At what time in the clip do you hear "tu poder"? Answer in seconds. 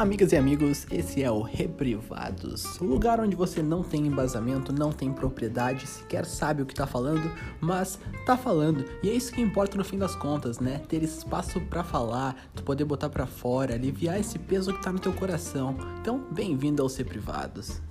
12.54-12.86